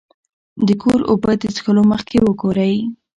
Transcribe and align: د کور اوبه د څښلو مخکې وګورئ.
د 0.67 0.69
کور 0.81 0.99
اوبه 1.11 1.31
د 1.39 1.43
څښلو 1.55 1.83
مخکې 1.91 2.17
وګورئ. 2.21 2.75